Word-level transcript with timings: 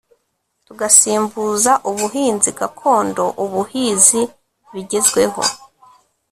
tugasimbuza 0.65 1.71
ubuhinzi 1.89 2.49
gakondo 2.59 3.23
ubuhizi 3.43 4.21
bigezweho 4.73 5.41